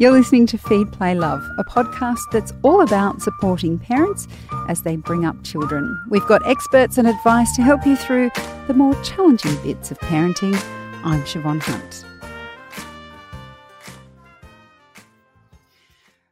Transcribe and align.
You're 0.00 0.12
listening 0.12 0.46
to 0.46 0.58
Feed, 0.58 0.92
Play, 0.92 1.16
Love, 1.16 1.44
a 1.58 1.64
podcast 1.64 2.20
that's 2.30 2.52
all 2.62 2.82
about 2.82 3.20
supporting 3.20 3.80
parents 3.80 4.28
as 4.68 4.82
they 4.82 4.94
bring 4.94 5.24
up 5.24 5.42
children. 5.42 6.00
We've 6.08 6.24
got 6.28 6.46
experts 6.46 6.98
and 6.98 7.08
advice 7.08 7.56
to 7.56 7.62
help 7.62 7.84
you 7.84 7.96
through 7.96 8.30
the 8.68 8.74
more 8.74 8.94
challenging 9.02 9.56
bits 9.64 9.90
of 9.90 9.98
parenting. 9.98 10.54
I'm 11.02 11.22
Siobhan 11.22 11.60
Hunt. 11.60 12.04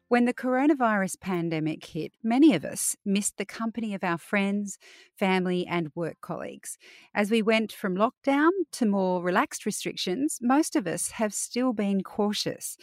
When 0.07 0.27
the 0.27 0.33
coronavirus 0.33 1.21
pandemic 1.21 1.85
hit, 1.85 2.13
many 2.23 2.55
of 2.55 2.65
us 2.65 2.95
missed 3.05 3.37
the 3.37 3.45
company 3.45 3.93
of 3.93 4.05
our 4.05 4.19
friends, 4.19 4.79
family, 5.19 5.67
and 5.67 5.91
work 5.97 6.19
colleagues. 6.21 6.79
As 7.13 7.33
we 7.33 7.43
went 7.43 7.73
from 7.73 7.97
lockdown 7.97 8.51
to 8.71 8.87
more 8.87 9.21
relaxed 9.21 9.67
restrictions, 9.67 10.39
most 10.41 10.77
of 10.77 10.87
us 10.87 11.11
have 11.11 11.35
still 11.35 11.73
been 11.73 12.05
cautious. 12.05 12.77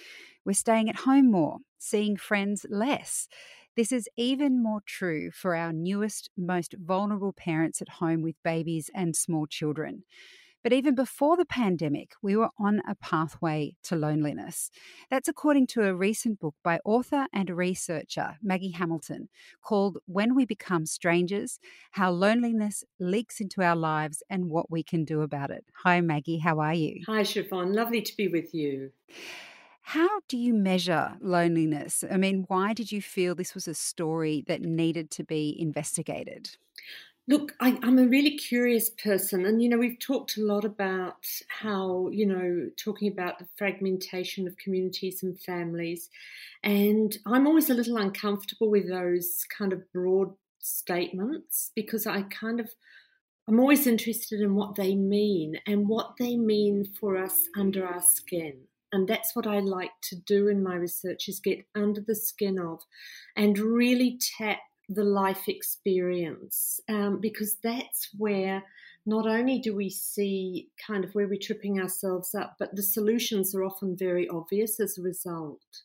We're 0.46 0.54
staying 0.54 0.90
at 0.90 0.98
home 0.98 1.32
more, 1.32 1.60
seeing 1.80 2.18
friends 2.18 2.66
less. 2.70 3.28
This 3.76 3.92
is 3.92 4.10
even 4.18 4.62
more 4.62 4.82
true 4.86 5.32
for 5.32 5.56
our 5.56 5.74
newest, 5.74 6.30
most 6.38 6.76
vulnerable 6.78 7.34
parents 7.34 7.82
at 7.82 7.90
home 7.90 8.22
with 8.22 8.36
babies 8.44 8.90
and 8.94 9.16
small 9.16 9.48
children. 9.48 10.04
But 10.64 10.72
even 10.72 10.96
before 10.96 11.36
the 11.36 11.46
pandemic, 11.46 12.12
we 12.22 12.38
were 12.38 12.50
on 12.58 12.82
a 12.88 12.96
pathway 12.96 13.76
to 13.84 13.98
loneliness. 13.98 14.72
That's 15.10 15.28
according 15.28 15.68
to 15.68 15.84
a 15.84 15.94
recent 15.94 16.40
book 16.40 16.56
by 16.64 16.80
author 16.86 17.28
and 17.34 17.50
researcher 17.50 18.38
Maggie 18.42 18.72
Hamilton 18.72 19.28
called 19.62 19.98
When 20.06 20.36
We 20.36 20.46
Become 20.46 20.86
Strangers 20.86 21.60
How 21.92 22.12
Loneliness 22.12 22.86
Leaks 22.98 23.42
into 23.42 23.62
Our 23.62 23.76
Lives 23.76 24.24
and 24.30 24.50
What 24.50 24.72
We 24.72 24.84
Can 24.84 25.04
Do 25.04 25.22
About 25.22 25.52
It. 25.52 25.66
Hi, 25.84 26.00
Maggie. 26.00 26.40
How 26.40 26.60
are 26.60 26.74
you? 26.74 27.02
Hi, 27.08 27.24
Siobhan. 27.24 27.74
Lovely 27.74 28.02
to 28.02 28.16
be 28.16 28.30
with 28.30 28.54
you. 28.54 28.92
How 29.84 30.22
do 30.30 30.38
you 30.38 30.54
measure 30.54 31.18
loneliness? 31.20 32.04
I 32.10 32.18
mean, 32.18 32.46
why 32.48 32.74
did 32.74 32.92
you 32.92 33.02
feel 33.02 33.36
this 33.36 33.54
was 33.54 33.68
a 33.68 33.76
story 33.76 34.44
that 34.48 34.62
needed 34.62 35.12
to 35.12 35.24
be 35.24 35.56
investigated? 35.60 36.58
Look, 37.28 37.54
I, 37.60 37.78
am 37.84 38.00
a 38.00 38.08
really 38.08 38.38
curious 38.38 38.90
person, 38.90 39.46
and 39.46 39.62
you 39.62 39.70
know, 39.70 39.78
we've 39.78 40.00
talked 40.00 40.38
a 40.38 40.42
lot 40.42 40.66
about 40.66 41.26
how, 41.48 42.10
you 42.10 42.26
know, 42.26 42.70
talking 42.78 43.10
about 43.10 43.40
the 43.40 43.48
fragmentation 43.58 44.48
of 44.48 44.58
communities 44.58 45.24
and 45.24 45.40
families, 45.40 46.10
and 46.64 47.18
I'm 47.26 47.48
always 47.48 47.70
a 47.70 47.74
little 47.74 47.98
uncomfortable 47.98 48.70
with 48.70 48.90
those 48.90 49.46
kind 49.58 49.72
of 49.72 49.90
broad 49.94 50.34
statements 50.60 51.72
because 51.76 52.08
I 52.08 52.24
kind 52.24 52.60
of 52.60 52.74
I'm 53.48 53.60
always 53.60 53.88
interested 53.88 54.42
in 54.42 54.56
what 54.56 54.76
they 54.76 54.96
mean 54.96 55.60
and 55.68 55.88
what 55.88 56.16
they 56.18 56.38
mean 56.38 56.86
for 56.86 57.18
us 57.18 57.50
under 57.58 57.86
our 57.86 58.02
skin. 58.02 58.68
And 58.94 59.08
that's 59.08 59.36
what 59.36 59.48
I 59.48 59.60
like 59.60 59.92
to 60.04 60.16
do 60.16 60.48
in 60.48 60.64
my 60.64 60.76
research 60.76 61.28
is 61.28 61.40
get 61.40 61.66
under 61.74 62.00
the 62.00 62.16
skin 62.16 62.60
of 62.60 62.84
and 63.36 63.58
really 63.58 64.20
tap 64.38 64.60
the 64.88 65.04
life 65.04 65.48
experience 65.48 66.80
um, 66.88 67.20
because 67.20 67.58
that's 67.64 68.10
where 68.18 68.64
not 69.06 69.28
only 69.28 69.60
do 69.60 69.76
we 69.76 69.90
see 69.90 70.70
kind 70.88 71.04
of 71.04 71.14
where 71.16 71.28
we're 71.28 71.40
tripping 71.42 71.82
ourselves 71.82 72.36
up, 72.36 72.56
but 72.60 72.76
the 72.76 72.84
solutions 72.84 73.56
are 73.56 73.64
often 73.64 73.98
very 73.98 74.30
obvious 74.30 74.80
as 74.80 74.98
a 74.98 75.02
result. 75.02 75.82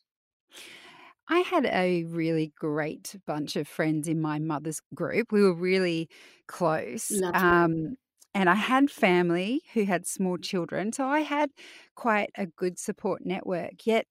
I 1.27 1.39
had 1.39 1.65
a 1.65 2.03
really 2.05 2.53
great 2.57 3.15
bunch 3.25 3.55
of 3.55 3.67
friends 3.67 4.07
in 4.07 4.21
my 4.21 4.39
mother's 4.39 4.81
group. 4.93 5.31
We 5.31 5.43
were 5.43 5.53
really 5.53 6.09
close. 6.47 7.11
Um, 7.33 7.97
and 8.33 8.49
I 8.49 8.55
had 8.55 8.91
family 8.91 9.61
who 9.73 9.85
had 9.85 10.05
small 10.07 10.37
children. 10.37 10.91
So 10.93 11.05
I 11.07 11.21
had 11.21 11.51
quite 11.95 12.29
a 12.35 12.45
good 12.45 12.79
support 12.79 13.25
network. 13.25 13.85
Yet 13.85 14.07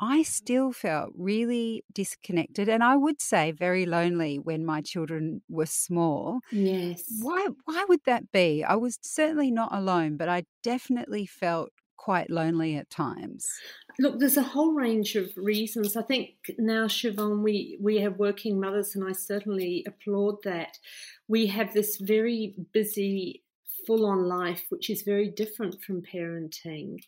I 0.00 0.22
still 0.22 0.72
felt 0.72 1.12
really 1.16 1.84
disconnected 1.92 2.68
and 2.68 2.84
I 2.84 2.96
would 2.96 3.20
say 3.20 3.52
very 3.52 3.84
lonely 3.86 4.38
when 4.38 4.64
my 4.64 4.80
children 4.80 5.42
were 5.48 5.66
small. 5.66 6.40
Yes. 6.50 7.04
Why 7.08 7.48
why 7.64 7.84
would 7.88 8.02
that 8.06 8.30
be? 8.32 8.64
I 8.64 8.76
was 8.76 8.98
certainly 9.02 9.50
not 9.50 9.74
alone, 9.74 10.16
but 10.16 10.28
I 10.28 10.44
definitely 10.62 11.26
felt 11.26 11.70
quite 11.96 12.30
lonely 12.30 12.76
at 12.76 12.90
times. 12.90 13.64
Look, 13.98 14.20
there's 14.20 14.36
a 14.36 14.42
whole 14.42 14.72
range 14.72 15.16
of 15.16 15.36
reasons. 15.36 15.96
I 15.96 16.02
think 16.02 16.30
now, 16.56 16.86
Siobhan, 16.86 17.42
we, 17.42 17.76
we 17.80 17.98
have 17.98 18.18
working 18.18 18.60
mothers, 18.60 18.94
and 18.94 19.04
I 19.08 19.12
certainly 19.12 19.84
applaud 19.88 20.42
that. 20.44 20.78
We 21.26 21.46
have 21.48 21.74
this 21.74 21.96
very 21.96 22.54
busy, 22.72 23.42
full 23.88 24.06
on 24.06 24.28
life, 24.28 24.66
which 24.68 24.90
is 24.90 25.02
very 25.02 25.28
different 25.28 25.82
from 25.82 26.02
parenting. 26.02 26.98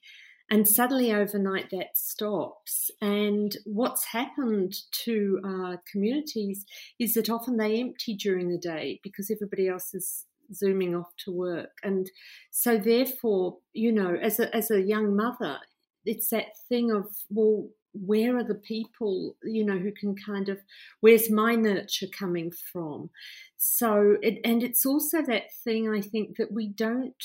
And 0.50 0.66
suddenly 0.66 1.12
overnight 1.12 1.70
that 1.70 1.96
stops. 1.96 2.90
And 3.00 3.56
what's 3.64 4.06
happened 4.06 4.74
to 5.04 5.40
our 5.44 5.80
communities 5.92 6.64
is 6.98 7.14
that 7.14 7.30
often 7.30 7.56
they 7.56 7.80
empty 7.80 8.16
during 8.16 8.48
the 8.48 8.58
day 8.58 8.98
because 9.04 9.30
everybody 9.30 9.68
else 9.68 9.94
is 9.94 10.24
zooming 10.52 10.96
off 10.96 11.10
to 11.24 11.30
work. 11.30 11.70
And 11.84 12.10
so 12.50 12.78
therefore, 12.78 13.58
you 13.72 13.92
know, 13.92 14.16
as 14.20 14.40
a 14.40 14.54
as 14.54 14.72
a 14.72 14.82
young 14.82 15.14
mother, 15.14 15.58
it's 16.04 16.30
that 16.30 16.56
thing 16.68 16.90
of, 16.90 17.06
well, 17.28 17.68
where 17.92 18.36
are 18.36 18.44
the 18.44 18.54
people 18.54 19.36
you 19.42 19.64
know 19.64 19.78
who 19.78 19.92
can 19.92 20.14
kind 20.14 20.48
of 20.48 20.58
where's 21.00 21.30
my 21.30 21.54
nurture 21.54 22.06
coming 22.16 22.52
from? 22.72 23.10
So 23.56 24.16
it, 24.22 24.38
and 24.44 24.62
it's 24.62 24.86
also 24.86 25.22
that 25.22 25.52
thing 25.64 25.88
i 25.88 26.00
think 26.00 26.36
that 26.36 26.52
we 26.52 26.68
don't 26.68 27.22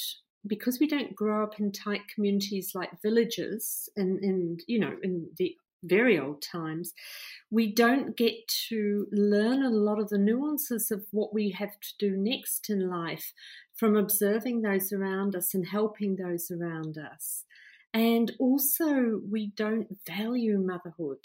because 0.47 0.79
we 0.79 0.87
don't 0.87 1.15
grow 1.15 1.43
up 1.43 1.59
in 1.59 1.71
tight 1.71 2.01
communities 2.13 2.71
like 2.75 3.01
villages 3.01 3.89
and, 3.95 4.19
and 4.23 4.61
you 4.67 4.79
know 4.79 4.95
in 5.03 5.27
the 5.37 5.55
very 5.83 6.19
old 6.19 6.41
times 6.41 6.93
we 7.51 7.71
don't 7.71 8.17
get 8.17 8.33
to 8.69 9.05
learn 9.11 9.63
a 9.63 9.69
lot 9.69 9.99
of 9.99 10.09
the 10.09 10.17
nuances 10.17 10.89
of 10.89 11.05
what 11.11 11.33
we 11.33 11.51
have 11.51 11.79
to 11.79 11.89
do 11.99 12.17
next 12.17 12.69
in 12.69 12.89
life 12.89 13.33
from 13.75 13.95
observing 13.95 14.61
those 14.61 14.91
around 14.91 15.35
us 15.35 15.53
and 15.53 15.67
helping 15.67 16.15
those 16.15 16.49
around 16.49 16.97
us 16.97 17.43
and 17.95 18.33
also 18.39 19.21
we 19.31 19.53
don't 19.55 19.87
value 20.05 20.59
motherhood 20.59 21.19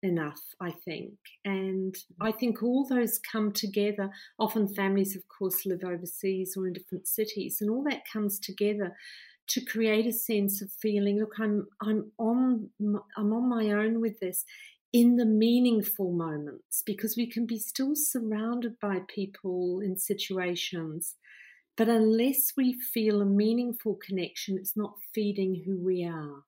enough, 0.00 0.40
I 0.60 0.70
think. 0.70 1.14
And 1.44 1.92
I 2.20 2.30
mm. 2.30 2.38
think 2.38 2.62
all 2.62 2.86
those 2.86 3.18
come 3.18 3.52
together. 3.52 4.10
Often 4.38 4.74
families, 4.74 5.16
of 5.16 5.22
course, 5.26 5.66
live 5.66 5.82
overseas 5.84 6.54
or 6.56 6.68
in 6.68 6.72
different 6.72 7.08
cities, 7.08 7.58
and 7.60 7.68
all 7.68 7.82
that 7.90 8.02
comes 8.10 8.38
together 8.38 8.94
to 9.48 9.64
create 9.64 10.06
a 10.06 10.12
sense 10.12 10.62
of 10.62 10.70
feeling. 10.80 11.18
Look, 11.18 11.34
I'm 11.40 11.66
I'm 11.82 12.12
on 12.16 12.70
I'm 13.16 13.32
on 13.32 13.48
my 13.48 13.72
own 13.72 14.00
with 14.00 14.20
this 14.20 14.44
in 14.92 15.16
the 15.16 15.26
meaningful 15.26 16.12
moments 16.12 16.84
because 16.86 17.16
we 17.16 17.28
can 17.28 17.44
be 17.44 17.58
still 17.58 17.96
surrounded 17.96 18.78
by 18.80 19.00
people 19.08 19.80
in 19.80 19.98
situations. 19.98 21.16
But 21.76 21.88
unless 21.88 22.52
we 22.56 22.72
feel 22.72 23.20
a 23.20 23.26
meaningful 23.26 23.96
connection, 23.96 24.56
it's 24.58 24.76
not 24.76 24.94
feeding 25.12 25.62
who 25.66 25.78
we 25.78 26.04
are. 26.04 26.44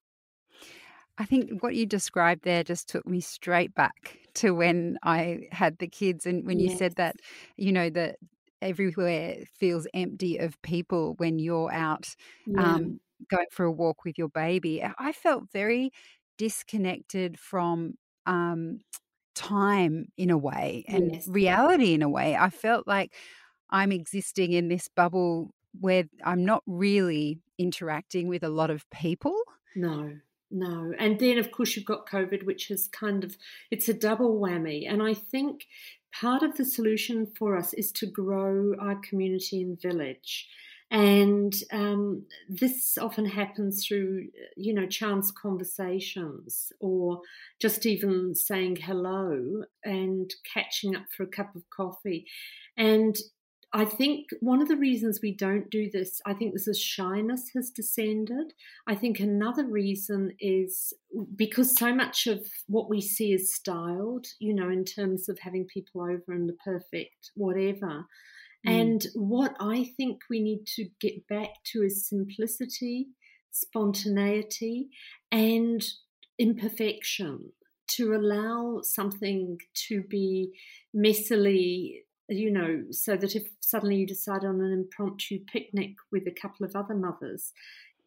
I 1.18 1.24
think 1.24 1.62
what 1.62 1.74
you 1.74 1.86
described 1.86 2.44
there 2.44 2.62
just 2.62 2.88
took 2.88 3.06
me 3.06 3.20
straight 3.20 3.74
back 3.74 4.18
to 4.34 4.52
when 4.52 4.98
I 5.02 5.48
had 5.50 5.78
the 5.78 5.88
kids. 5.88 6.26
And 6.26 6.46
when 6.46 6.60
you 6.60 6.76
said 6.76 6.96
that, 6.96 7.16
you 7.56 7.72
know, 7.72 7.88
that 7.90 8.16
everywhere 8.60 9.36
feels 9.58 9.86
empty 9.94 10.36
of 10.38 10.60
people 10.62 11.14
when 11.16 11.38
you're 11.38 11.72
out 11.72 12.14
yeah. 12.46 12.74
um, 12.74 13.00
going 13.30 13.46
for 13.50 13.64
a 13.64 13.72
walk 13.72 14.04
with 14.04 14.18
your 14.18 14.28
baby, 14.28 14.84
I 14.98 15.12
felt 15.12 15.50
very 15.50 15.90
disconnected 16.36 17.38
from 17.38 17.94
um, 18.26 18.80
time 19.34 20.08
in 20.16 20.30
a 20.30 20.38
way 20.38 20.84
and 20.86 21.14
yes. 21.14 21.28
reality 21.28 21.94
in 21.94 22.02
a 22.02 22.08
way. 22.08 22.36
I 22.36 22.50
felt 22.50 22.86
like 22.86 23.14
I'm 23.70 23.92
existing 23.92 24.52
in 24.52 24.68
this 24.68 24.88
bubble 24.88 25.50
where 25.80 26.04
I'm 26.24 26.44
not 26.44 26.62
really 26.66 27.40
interacting 27.58 28.28
with 28.28 28.42
a 28.42 28.48
lot 28.48 28.70
of 28.70 28.88
people. 28.90 29.36
No. 29.74 30.12
No. 30.50 30.92
And 30.98 31.18
then, 31.18 31.38
of 31.38 31.50
course, 31.50 31.76
you've 31.76 31.84
got 31.84 32.08
COVID, 32.08 32.44
which 32.44 32.70
is 32.70 32.88
kind 32.88 33.24
of, 33.24 33.36
it's 33.70 33.88
a 33.88 33.94
double 33.94 34.40
whammy. 34.40 34.90
And 34.90 35.02
I 35.02 35.12
think 35.12 35.66
part 36.12 36.42
of 36.42 36.56
the 36.56 36.64
solution 36.64 37.26
for 37.36 37.56
us 37.56 37.74
is 37.74 37.92
to 37.92 38.06
grow 38.06 38.74
our 38.80 38.96
community 38.96 39.62
and 39.62 39.80
village. 39.80 40.48
And 40.88 41.52
um, 41.72 42.26
this 42.48 42.96
often 42.96 43.26
happens 43.26 43.84
through, 43.84 44.28
you 44.56 44.72
know, 44.72 44.86
chance 44.86 45.32
conversations 45.32 46.72
or 46.78 47.22
just 47.60 47.86
even 47.86 48.36
saying 48.36 48.76
hello 48.76 49.64
and 49.84 50.32
catching 50.52 50.94
up 50.94 51.06
for 51.14 51.24
a 51.24 51.28
cup 51.28 51.56
of 51.56 51.68
coffee. 51.70 52.26
And 52.76 53.16
I 53.76 53.84
think 53.84 54.30
one 54.40 54.62
of 54.62 54.68
the 54.68 54.76
reasons 54.76 55.20
we 55.20 55.32
don't 55.32 55.70
do 55.70 55.90
this, 55.90 56.22
I 56.24 56.32
think 56.32 56.54
this 56.54 56.66
is 56.66 56.80
shyness 56.80 57.50
has 57.54 57.68
descended. 57.68 58.54
I 58.86 58.94
think 58.94 59.20
another 59.20 59.66
reason 59.66 60.32
is 60.40 60.94
because 61.36 61.76
so 61.76 61.94
much 61.94 62.26
of 62.26 62.46
what 62.68 62.88
we 62.88 63.02
see 63.02 63.34
is 63.34 63.54
styled, 63.54 64.28
you 64.38 64.54
know, 64.54 64.70
in 64.70 64.86
terms 64.86 65.28
of 65.28 65.38
having 65.40 65.66
people 65.66 66.00
over 66.00 66.32
and 66.32 66.48
the 66.48 66.56
perfect 66.64 67.32
whatever. 67.34 68.06
Mm. 68.66 68.80
And 68.80 69.06
what 69.14 69.54
I 69.60 69.92
think 69.98 70.22
we 70.30 70.40
need 70.40 70.64
to 70.76 70.88
get 70.98 71.28
back 71.28 71.50
to 71.72 71.82
is 71.82 72.08
simplicity, 72.08 73.08
spontaneity, 73.50 74.88
and 75.30 75.84
imperfection 76.38 77.52
to 77.88 78.14
allow 78.14 78.80
something 78.82 79.58
to 79.88 80.02
be 80.02 80.52
messily 80.96 82.05
you 82.28 82.50
know, 82.50 82.84
so 82.90 83.16
that 83.16 83.36
if 83.36 83.48
suddenly 83.60 83.96
you 83.96 84.06
decide 84.06 84.44
on 84.44 84.60
an 84.60 84.72
impromptu 84.72 85.40
picnic 85.44 85.94
with 86.10 86.26
a 86.26 86.40
couple 86.40 86.66
of 86.66 86.74
other 86.74 86.94
mothers, 86.94 87.52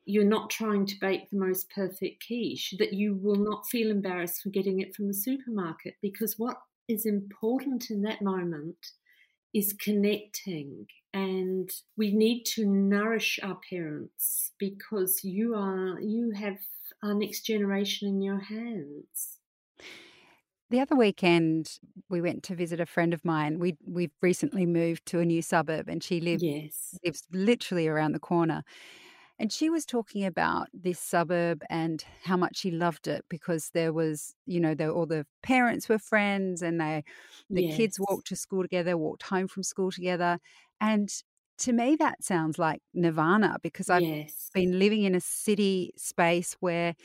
you're 0.05 0.23
not 0.23 0.49
trying 0.49 0.85
to 0.87 0.99
bake 0.99 1.29
the 1.29 1.37
most 1.37 1.69
perfect 1.69 2.25
quiche, 2.25 2.73
that 2.79 2.93
you 2.93 3.15
will 3.15 3.35
not 3.35 3.67
feel 3.67 3.91
embarrassed 3.91 4.41
for 4.41 4.49
getting 4.49 4.79
it 4.79 4.95
from 4.95 5.07
the 5.07 5.13
supermarket. 5.13 5.95
Because 6.01 6.35
what 6.37 6.57
is 6.87 7.05
important 7.05 7.91
in 7.91 8.01
that 8.01 8.21
moment 8.21 8.77
is 9.53 9.73
connecting. 9.73 10.87
And 11.13 11.69
we 11.97 12.13
need 12.13 12.43
to 12.55 12.65
nourish 12.65 13.39
our 13.41 13.59
parents 13.69 14.51
because 14.59 15.23
you 15.23 15.55
are, 15.55 15.99
you 15.99 16.31
have 16.31 16.57
our 17.03 17.13
next 17.13 17.41
generation 17.41 18.07
in 18.07 18.21
your 18.21 18.39
hands. 18.39 19.37
The 20.69 20.79
other 20.79 20.95
weekend, 20.95 21.79
we 22.09 22.21
went 22.21 22.43
to 22.43 22.55
visit 22.55 22.79
a 22.79 22.85
friend 22.85 23.13
of 23.13 23.25
mine. 23.25 23.57
We 23.59 23.77
we've 23.85 24.11
recently 24.21 24.65
moved 24.67 25.05
to 25.07 25.19
a 25.19 25.25
new 25.25 25.41
suburb, 25.41 25.89
and 25.89 26.03
she 26.03 26.21
lives 26.21 26.43
yes. 26.43 26.99
lives 27.03 27.23
literally 27.31 27.87
around 27.87 28.11
the 28.11 28.19
corner. 28.19 28.63
And 29.39 29.51
she 29.53 29.69
was 29.69 29.85
talking 29.85 30.25
about 30.25 30.67
this 30.73 30.99
suburb 30.99 31.63
and 31.69 32.03
how 32.23 32.37
much 32.37 32.57
she 32.57 32.71
loved 32.71 33.07
it 33.07 33.25
because 33.29 33.69
there 33.73 33.93
was, 33.93 34.35
you 34.45 34.59
know, 34.59 34.75
there, 34.75 34.91
all 34.91 35.05
the 35.05 35.25
parents 35.43 35.89
were 35.89 35.97
friends, 35.99 36.61
and 36.61 36.79
they 36.79 37.03
the 37.49 37.63
yes. 37.63 37.77
kids 37.77 37.99
walked 37.99 38.27
to 38.27 38.35
school 38.35 38.61
together, 38.63 38.97
walked 38.97 39.23
home 39.23 39.47
from 39.47 39.63
school 39.63 39.91
together, 39.91 40.39
and 40.81 41.09
to 41.59 41.73
me 41.73 41.95
that 41.97 42.23
sounds 42.23 42.57
like 42.59 42.81
nirvana 42.93 43.57
because 43.63 43.89
I've 43.89 44.01
yes. 44.03 44.49
been 44.53 44.79
living 44.79 45.03
in 45.03 45.15
a 45.15 45.19
city 45.19 45.93
space 45.97 46.55
where 46.61 46.95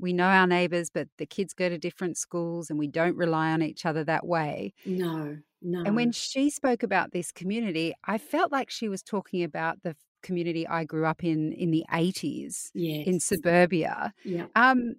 we 0.00 0.12
know 0.12 0.26
our 0.26 0.46
neighbors, 0.46 0.90
but 0.90 1.08
the 1.18 1.26
kids 1.26 1.52
go 1.52 1.68
to 1.68 1.78
different 1.78 2.16
schools 2.16 2.70
and 2.70 2.78
we 2.78 2.86
don't 2.86 3.16
rely 3.16 3.52
on 3.52 3.62
each 3.62 3.84
other 3.86 4.02
that 4.04 4.26
way. 4.26 4.72
No, 4.84 5.38
no. 5.62 5.82
And 5.84 5.94
when 5.94 6.12
she 6.12 6.50
spoke 6.50 6.82
about 6.82 7.12
this 7.12 7.30
community, 7.30 7.94
I 8.04 8.18
felt 8.18 8.50
like 8.50 8.70
she 8.70 8.88
was 8.88 9.02
talking 9.02 9.42
about 9.42 9.82
the 9.82 9.94
community 10.22 10.66
I 10.66 10.84
grew 10.84 11.06
up 11.06 11.24
in 11.24 11.52
in 11.52 11.70
the 11.70 11.84
80s 11.92 12.70
yes. 12.74 13.06
in 13.06 13.20
suburbia. 13.20 14.12
Yeah. 14.24 14.46
Um, 14.54 14.96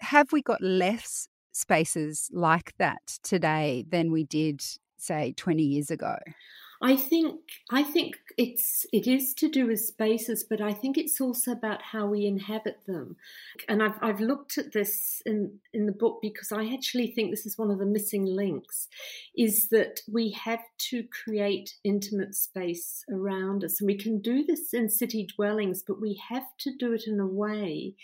have 0.00 0.32
we 0.32 0.42
got 0.42 0.60
less 0.62 1.28
spaces 1.52 2.28
like 2.32 2.74
that 2.78 3.18
today 3.22 3.84
than 3.88 4.10
we 4.10 4.24
did, 4.24 4.62
say, 4.96 5.34
20 5.36 5.62
years 5.62 5.90
ago? 5.90 6.16
I 6.84 6.96
think 6.96 7.40
I 7.70 7.84
think 7.84 8.16
it's 8.36 8.84
it 8.92 9.06
is 9.06 9.34
to 9.34 9.48
do 9.48 9.68
with 9.68 9.78
spaces, 9.80 10.44
but 10.48 10.60
I 10.60 10.72
think 10.72 10.98
it's 10.98 11.20
also 11.20 11.52
about 11.52 11.80
how 11.80 12.06
we 12.06 12.26
inhabit 12.26 12.80
them. 12.88 13.16
And 13.68 13.82
I've 13.82 13.98
I've 14.02 14.20
looked 14.20 14.58
at 14.58 14.72
this 14.72 15.22
in 15.24 15.60
in 15.72 15.86
the 15.86 15.92
book 15.92 16.18
because 16.20 16.50
I 16.50 16.72
actually 16.74 17.06
think 17.06 17.30
this 17.30 17.46
is 17.46 17.56
one 17.56 17.70
of 17.70 17.78
the 17.78 17.86
missing 17.86 18.24
links, 18.24 18.88
is 19.36 19.68
that 19.68 20.00
we 20.10 20.32
have 20.32 20.64
to 20.90 21.04
create 21.24 21.76
intimate 21.84 22.34
space 22.34 23.04
around 23.08 23.62
us, 23.62 23.80
and 23.80 23.86
we 23.86 23.96
can 23.96 24.20
do 24.20 24.44
this 24.44 24.74
in 24.74 24.88
city 24.88 25.28
dwellings, 25.36 25.84
but 25.86 26.00
we 26.00 26.20
have 26.30 26.56
to 26.58 26.72
do 26.76 26.92
it 26.92 27.04
in 27.06 27.20
a 27.20 27.26
way 27.26 27.94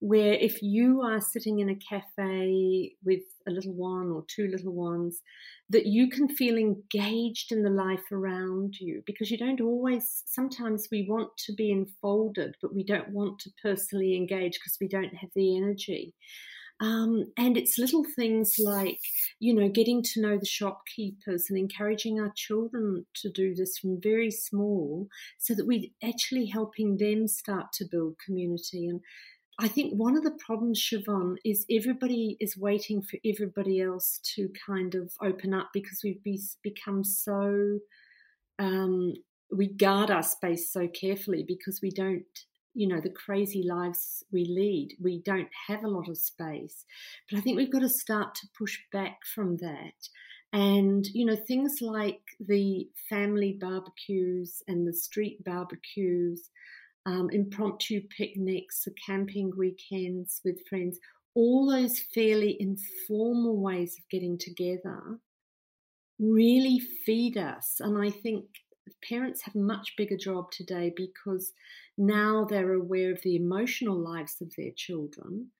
where 0.00 0.32
if 0.32 0.62
you 0.62 1.02
are 1.02 1.20
sitting 1.20 1.60
in 1.60 1.68
a 1.68 1.74
cafe 1.76 2.92
with 3.04 3.22
a 3.46 3.50
little 3.50 3.74
one 3.74 4.10
or 4.10 4.24
two 4.34 4.48
little 4.48 4.72
ones, 4.72 5.20
that 5.68 5.86
you 5.86 6.08
can 6.08 6.26
feel 6.26 6.56
engaged 6.56 7.52
in 7.52 7.62
the 7.62 7.70
life 7.70 8.10
around 8.10 8.74
you 8.80 9.02
because 9.06 9.30
you 9.30 9.38
don't 9.38 9.60
always, 9.60 10.22
sometimes 10.26 10.88
we 10.90 11.06
want 11.08 11.30
to 11.36 11.52
be 11.52 11.70
enfolded, 11.70 12.56
but 12.62 12.74
we 12.74 12.82
don't 12.82 13.10
want 13.10 13.38
to 13.40 13.50
personally 13.62 14.16
engage 14.16 14.54
because 14.54 14.78
we 14.80 14.88
don't 14.88 15.14
have 15.14 15.30
the 15.34 15.56
energy. 15.56 16.14
Um, 16.80 17.30
and 17.36 17.58
it's 17.58 17.78
little 17.78 18.04
things 18.16 18.54
like, 18.58 19.00
you 19.38 19.54
know, 19.54 19.68
getting 19.68 20.02
to 20.02 20.22
know 20.22 20.38
the 20.38 20.46
shopkeepers 20.46 21.46
and 21.50 21.58
encouraging 21.58 22.18
our 22.18 22.32
children 22.34 23.04
to 23.16 23.30
do 23.30 23.54
this 23.54 23.76
from 23.76 24.00
very 24.00 24.30
small 24.30 25.06
so 25.38 25.54
that 25.54 25.66
we're 25.66 25.90
actually 26.02 26.46
helping 26.46 26.96
them 26.96 27.28
start 27.28 27.66
to 27.74 27.84
build 27.84 28.16
community. 28.24 28.88
And 28.88 29.02
I 29.62 29.68
think 29.68 29.92
one 29.92 30.16
of 30.16 30.24
the 30.24 30.30
problems, 30.30 30.80
Siobhan, 30.80 31.36
is 31.44 31.66
everybody 31.70 32.38
is 32.40 32.56
waiting 32.56 33.02
for 33.02 33.18
everybody 33.26 33.82
else 33.82 34.18
to 34.36 34.48
kind 34.66 34.94
of 34.94 35.12
open 35.22 35.52
up 35.52 35.68
because 35.74 36.00
we've 36.02 36.22
be, 36.22 36.40
become 36.62 37.04
so, 37.04 37.78
um, 38.58 39.12
we 39.54 39.66
guard 39.68 40.10
our 40.10 40.22
space 40.22 40.72
so 40.72 40.88
carefully 40.88 41.44
because 41.46 41.80
we 41.82 41.90
don't, 41.90 42.24
you 42.72 42.88
know, 42.88 43.02
the 43.02 43.10
crazy 43.10 43.62
lives 43.62 44.24
we 44.32 44.46
lead, 44.46 44.96
we 44.98 45.20
don't 45.26 45.48
have 45.68 45.84
a 45.84 45.88
lot 45.88 46.08
of 46.08 46.16
space. 46.16 46.86
But 47.28 47.36
I 47.36 47.42
think 47.42 47.58
we've 47.58 47.72
got 47.72 47.80
to 47.82 47.88
start 47.90 48.34
to 48.36 48.48
push 48.58 48.78
back 48.90 49.18
from 49.34 49.58
that. 49.58 50.08
And, 50.54 51.06
you 51.12 51.26
know, 51.26 51.36
things 51.36 51.80
like 51.82 52.22
the 52.40 52.88
family 53.10 53.58
barbecues 53.60 54.62
and 54.66 54.88
the 54.88 54.94
street 54.94 55.44
barbecues 55.44 56.48
um, 57.06 57.28
impromptu 57.30 58.02
picnics, 58.16 58.84
the 58.84 58.94
camping 59.06 59.52
weekends 59.56 60.40
with 60.44 60.66
friends, 60.68 60.98
all 61.34 61.70
those 61.70 62.00
fairly 62.14 62.56
informal 62.60 63.60
ways 63.60 63.96
of 63.98 64.08
getting 64.10 64.36
together 64.38 65.18
really 66.18 66.78
feed 66.78 67.36
us. 67.36 67.76
And 67.80 67.96
I 68.02 68.10
think 68.10 68.44
parents 69.08 69.42
have 69.42 69.54
a 69.54 69.60
much 69.60 69.94
bigger 69.96 70.16
job 70.16 70.50
today 70.50 70.92
because 70.94 71.52
now 71.96 72.44
they're 72.48 72.74
aware 72.74 73.12
of 73.12 73.22
the 73.22 73.36
emotional 73.36 73.98
lives 73.98 74.36
of 74.40 74.52
their 74.56 74.72
children. 74.76 75.50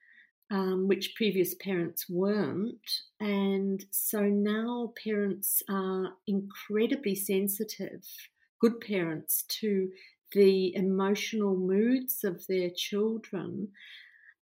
Um, 0.52 0.88
which 0.88 1.14
previous 1.14 1.54
parents 1.54 2.10
weren't. 2.10 2.90
And 3.20 3.84
so 3.92 4.22
now 4.22 4.92
parents 5.04 5.62
are 5.70 6.14
incredibly 6.26 7.14
sensitive, 7.14 8.02
good 8.60 8.80
parents, 8.80 9.44
to 9.60 9.90
the 10.32 10.74
emotional 10.74 11.56
moods 11.56 12.24
of 12.24 12.46
their 12.46 12.70
children. 12.74 13.68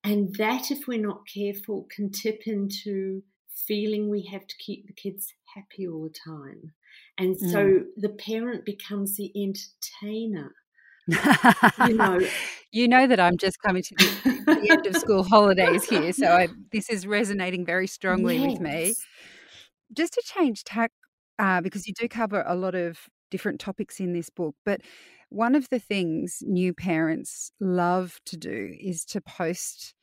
And 0.05 0.35
that, 0.37 0.71
if 0.71 0.87
we're 0.87 1.01
not 1.01 1.23
careful, 1.33 1.87
can 1.95 2.11
tip 2.11 2.43
into 2.47 3.23
feeling 3.67 4.09
we 4.09 4.29
have 4.33 4.47
to 4.47 4.57
keep 4.59 4.87
the 4.87 4.93
kids 4.93 5.33
happy 5.55 5.87
all 5.87 6.05
the 6.05 6.15
time. 6.33 6.73
And 7.19 7.37
so 7.39 7.65
mm. 7.65 7.85
the 7.97 8.11
parent 8.11 8.65
becomes 8.65 9.17
the 9.17 9.33
entertainer. 9.35 10.55
you 11.89 11.95
know, 11.95 12.21
you 12.71 12.87
know 12.87 13.07
that 13.07 13.19
I'm 13.19 13.39
just 13.39 13.61
coming 13.63 13.83
to 13.83 13.95
the, 13.97 14.43
the 14.47 14.71
end 14.71 14.87
of 14.87 14.97
school 14.97 15.25
holidays 15.25 15.85
here, 15.89 16.13
so 16.13 16.27
I, 16.27 16.49
this 16.71 16.91
is 16.91 17.07
resonating 17.07 17.65
very 17.65 17.87
strongly 17.87 18.37
yes. 18.37 18.53
with 18.53 18.61
me. 18.61 18.95
Just 19.93 20.13
to 20.15 20.23
change 20.25 20.65
tack, 20.65 20.93
uh, 21.39 21.63
because 21.63 21.87
you 21.87 21.95
do 21.99 22.09
cover 22.09 22.45
a 22.47 22.55
lot 22.55 22.75
of 22.75 22.99
different 23.31 23.59
topics 23.59 24.01
in 24.01 24.13
this 24.13 24.29
book, 24.29 24.55
but 24.67 24.83
one 25.31 25.55
of 25.55 25.69
the 25.69 25.79
things 25.79 26.43
new 26.47 26.73
parents 26.73 27.53
love 27.61 28.19
to 28.27 28.37
do 28.37 28.75
is 28.81 29.05
to 29.05 29.21
post 29.21 29.95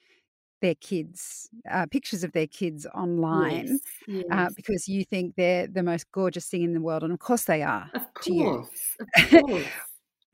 their 0.61 0.75
kids 0.75 1.49
uh, 1.69 1.85
pictures 1.91 2.23
of 2.23 2.31
their 2.31 2.47
kids 2.47 2.87
online 2.95 3.67
yes, 3.67 3.79
yes. 4.07 4.23
Uh, 4.31 4.49
because 4.55 4.87
you 4.87 5.03
think 5.03 5.35
they're 5.35 5.67
the 5.67 5.83
most 5.83 6.11
gorgeous 6.11 6.47
thing 6.47 6.63
in 6.63 6.73
the 6.73 6.81
world 6.81 7.03
and 7.03 7.11
of 7.11 7.19
course 7.19 7.43
they 7.43 7.61
are 7.61 7.89
of 7.93 8.13
course, 8.13 8.97
of 8.99 9.29
course. 9.45 9.65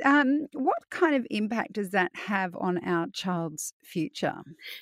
um, 0.05 0.47
what 0.53 0.89
kind 0.89 1.15
of 1.15 1.25
impact 1.29 1.73
does 1.73 1.91
that 1.91 2.11
have 2.13 2.55
on 2.55 2.77
our 2.85 3.07
child's 3.07 3.73
future? 3.83 4.35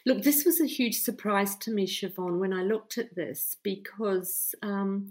Look, 0.05 0.23
this 0.23 0.45
was 0.45 0.61
a 0.61 0.65
huge 0.65 0.99
surprise 0.99 1.55
to 1.57 1.71
me, 1.71 1.87
Siobhan, 1.87 2.39
when 2.39 2.53
I 2.53 2.63
looked 2.63 2.97
at 2.97 3.15
this 3.15 3.57
because, 3.63 4.53
um, 4.61 5.09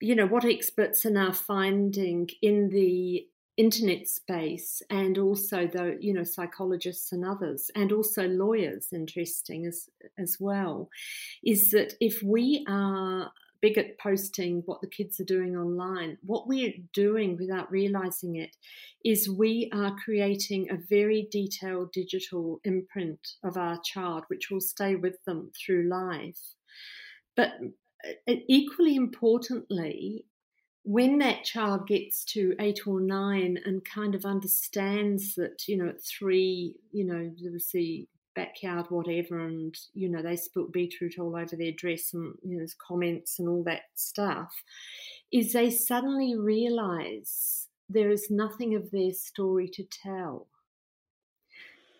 you 0.00 0.14
know, 0.14 0.26
what 0.26 0.44
experts 0.44 1.04
are 1.04 1.10
now 1.10 1.32
finding 1.32 2.28
in 2.42 2.70
the 2.70 3.26
internet 3.60 4.08
space 4.08 4.80
and 4.88 5.18
also 5.18 5.66
the 5.66 5.96
you 6.00 6.14
know 6.14 6.24
psychologists 6.24 7.12
and 7.12 7.24
others 7.24 7.70
and 7.74 7.92
also 7.92 8.26
lawyers 8.26 8.88
interesting 8.92 9.66
as 9.66 9.88
as 10.18 10.36
well 10.40 10.88
is 11.44 11.70
that 11.70 11.92
if 12.00 12.22
we 12.22 12.64
are 12.68 13.30
big 13.60 13.76
at 13.76 13.98
posting 13.98 14.62
what 14.64 14.80
the 14.80 14.86
kids 14.86 15.20
are 15.20 15.24
doing 15.24 15.54
online 15.56 16.16
what 16.22 16.48
we're 16.48 16.72
doing 16.94 17.36
without 17.38 17.70
realizing 17.70 18.36
it 18.36 18.56
is 19.04 19.28
we 19.28 19.70
are 19.72 19.96
creating 20.04 20.70
a 20.70 20.76
very 20.88 21.28
detailed 21.30 21.92
digital 21.92 22.60
imprint 22.64 23.20
of 23.42 23.56
our 23.56 23.78
child 23.82 24.24
which 24.28 24.50
will 24.50 24.60
stay 24.60 24.94
with 24.94 25.16
them 25.24 25.50
through 25.58 25.88
life. 25.88 26.54
But 27.36 27.52
uh, 28.04 28.34
equally 28.48 28.96
importantly 28.96 30.26
when 30.82 31.18
that 31.18 31.44
child 31.44 31.86
gets 31.86 32.24
to 32.24 32.54
eight 32.58 32.86
or 32.86 33.00
nine 33.00 33.58
and 33.64 33.84
kind 33.84 34.14
of 34.14 34.24
understands 34.24 35.34
that, 35.34 35.68
you 35.68 35.76
know, 35.76 35.88
at 35.90 36.02
three, 36.02 36.74
you 36.90 37.04
know, 37.04 37.30
there 37.40 37.52
was 37.52 37.74
backyard 38.34 38.86
whatever 38.88 39.40
and, 39.40 39.76
you 39.92 40.08
know, 40.08 40.22
they 40.22 40.36
spilt 40.36 40.72
beetroot 40.72 41.18
all 41.18 41.36
over 41.36 41.56
their 41.56 41.72
dress 41.72 42.14
and, 42.14 42.34
you 42.42 42.52
know, 42.52 42.58
there's 42.58 42.74
comments 42.74 43.38
and 43.38 43.48
all 43.48 43.62
that 43.64 43.82
stuff, 43.94 44.62
is 45.32 45.52
they 45.52 45.70
suddenly 45.70 46.34
realize 46.36 47.66
there 47.88 48.10
is 48.10 48.30
nothing 48.30 48.74
of 48.74 48.90
their 48.90 49.12
story 49.12 49.68
to 49.68 49.84
tell. 49.84 50.46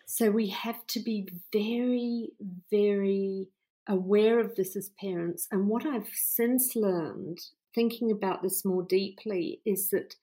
So 0.06 0.30
we 0.30 0.48
have 0.48 0.86
to 0.88 1.00
be 1.00 1.28
very, 1.52 2.30
very 2.70 3.48
aware 3.86 4.40
of 4.40 4.54
this 4.54 4.74
as 4.76 4.90
parents. 5.00 5.46
And 5.50 5.68
what 5.68 5.84
I've 5.84 6.08
since 6.12 6.74
learned, 6.74 7.40
thinking 7.74 8.10
about 8.10 8.42
this 8.42 8.64
more 8.64 8.82
deeply, 8.82 9.60
is 9.64 9.90
that 9.90 10.16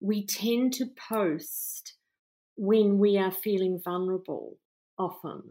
we 0.00 0.26
tend 0.26 0.72
to 0.74 0.86
post 0.86 1.94
when 2.56 2.98
we 2.98 3.18
are 3.18 3.32
feeling 3.32 3.80
vulnerable 3.82 4.58
often. 4.98 5.42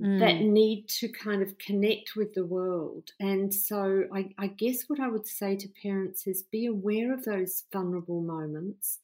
Mm. 0.00 0.18
That 0.18 0.40
need 0.40 0.88
to 1.00 1.08
kind 1.08 1.42
of 1.42 1.58
connect 1.58 2.16
with 2.16 2.34
the 2.34 2.46
world. 2.46 3.10
And 3.20 3.52
so, 3.52 4.04
I, 4.12 4.30
I 4.38 4.46
guess 4.48 4.84
what 4.88 4.98
I 4.98 5.08
would 5.08 5.26
say 5.26 5.54
to 5.54 5.68
parents 5.82 6.26
is 6.26 6.42
be 6.50 6.66
aware 6.66 7.12
of 7.12 7.24
those 7.24 7.64
vulnerable 7.72 8.22
moments 8.22 8.98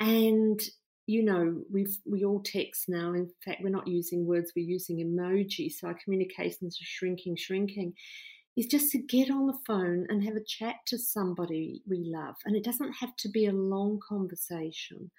and 0.00 0.60
you 1.06 1.24
know, 1.24 1.62
we've 1.70 1.98
we 2.06 2.24
all 2.24 2.40
text 2.40 2.88
now. 2.88 3.12
In 3.14 3.28
fact, 3.44 3.62
we're 3.62 3.70
not 3.70 3.88
using 3.88 4.26
words; 4.26 4.52
we're 4.54 4.64
using 4.64 4.98
emoji. 4.98 5.70
So 5.72 5.88
our 5.88 5.98
communications 6.04 6.78
are 6.80 6.84
shrinking, 6.84 7.34
shrinking. 7.34 7.94
Is 8.60 8.66
just 8.66 8.92
to 8.92 8.98
get 8.98 9.30
on 9.30 9.46
the 9.46 9.58
phone 9.66 10.06
and 10.10 10.22
have 10.22 10.36
a 10.36 10.44
chat 10.44 10.74
to 10.88 10.98
somebody 10.98 11.82
we 11.88 12.04
love, 12.04 12.36
and 12.44 12.54
it 12.54 12.62
doesn't 12.62 12.92
have 12.92 13.16
to 13.16 13.28
be 13.30 13.46
a 13.46 13.52
long 13.52 13.98
conversation. 14.06 15.10